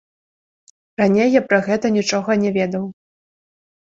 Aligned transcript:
Раней 1.01 1.29
я 1.33 1.41
пра 1.51 1.59
гэта 1.67 1.91
нічога 1.97 2.37
не 2.45 2.51
ведаў. 2.57 2.83